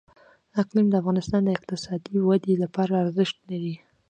اقلیم 0.61 0.87
د 0.89 0.93
افغانستان 1.01 1.41
د 1.45 1.49
اقتصادي 1.57 2.15
ودې 2.27 2.55
لپاره 2.63 2.93
ارزښت 3.03 3.37
لري. 3.49 3.75